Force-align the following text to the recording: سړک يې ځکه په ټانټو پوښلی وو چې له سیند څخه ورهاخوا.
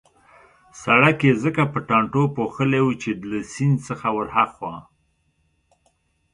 سړک 0.83 1.17
يې 1.27 1.33
ځکه 1.43 1.61
په 1.73 1.79
ټانټو 1.87 2.23
پوښلی 2.37 2.79
وو 2.83 2.93
چې 3.01 3.09
له 3.29 3.39
سیند 3.53 3.77
څخه 3.87 4.07
ورهاخوا. 4.17 4.75